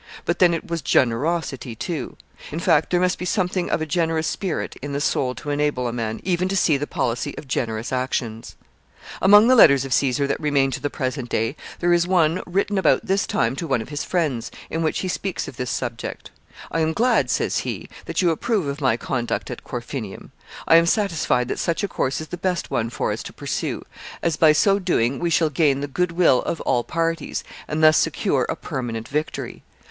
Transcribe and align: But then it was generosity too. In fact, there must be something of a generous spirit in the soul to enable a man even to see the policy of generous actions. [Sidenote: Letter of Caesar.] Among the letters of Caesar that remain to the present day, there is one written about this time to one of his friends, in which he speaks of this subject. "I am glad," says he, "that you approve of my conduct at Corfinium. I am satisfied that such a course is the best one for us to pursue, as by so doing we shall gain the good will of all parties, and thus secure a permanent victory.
But 0.25 0.39
then 0.39 0.55
it 0.55 0.67
was 0.67 0.81
generosity 0.81 1.75
too. 1.75 2.17
In 2.51 2.57
fact, 2.59 2.89
there 2.89 2.99
must 2.99 3.19
be 3.19 3.23
something 3.25 3.69
of 3.69 3.81
a 3.81 3.85
generous 3.85 4.25
spirit 4.25 4.75
in 4.81 4.93
the 4.93 4.99
soul 4.99 5.35
to 5.35 5.51
enable 5.51 5.87
a 5.87 5.93
man 5.93 6.19
even 6.23 6.47
to 6.47 6.55
see 6.57 6.75
the 6.75 6.87
policy 6.87 7.37
of 7.37 7.47
generous 7.47 7.93
actions. 7.93 8.55
[Sidenote: 8.63 8.63
Letter 8.63 8.95
of 8.95 9.09
Caesar.] 9.11 9.25
Among 9.25 9.47
the 9.47 9.55
letters 9.55 9.85
of 9.85 9.93
Caesar 9.93 10.25
that 10.25 10.39
remain 10.39 10.71
to 10.71 10.79
the 10.81 10.89
present 10.89 11.29
day, 11.29 11.55
there 11.81 11.93
is 11.93 12.07
one 12.07 12.41
written 12.47 12.79
about 12.79 13.05
this 13.05 13.27
time 13.27 13.55
to 13.57 13.67
one 13.67 13.79
of 13.79 13.89
his 13.89 14.03
friends, 14.03 14.49
in 14.71 14.81
which 14.81 15.01
he 15.01 15.07
speaks 15.07 15.47
of 15.47 15.57
this 15.57 15.69
subject. 15.69 16.31
"I 16.71 16.79
am 16.79 16.93
glad," 16.93 17.29
says 17.29 17.59
he, 17.59 17.87
"that 18.07 18.23
you 18.23 18.31
approve 18.31 18.65
of 18.65 18.81
my 18.81 18.97
conduct 18.97 19.51
at 19.51 19.63
Corfinium. 19.63 20.31
I 20.67 20.77
am 20.77 20.87
satisfied 20.87 21.47
that 21.49 21.59
such 21.59 21.83
a 21.83 21.87
course 21.87 22.19
is 22.19 22.29
the 22.29 22.37
best 22.37 22.71
one 22.71 22.89
for 22.89 23.11
us 23.11 23.21
to 23.21 23.31
pursue, 23.33 23.83
as 24.23 24.35
by 24.35 24.51
so 24.51 24.79
doing 24.79 25.19
we 25.19 25.29
shall 25.29 25.51
gain 25.51 25.79
the 25.81 25.87
good 25.87 26.13
will 26.13 26.41
of 26.41 26.59
all 26.61 26.83
parties, 26.83 27.43
and 27.67 27.83
thus 27.83 27.97
secure 27.99 28.47
a 28.49 28.55
permanent 28.55 29.07
victory. 29.07 29.61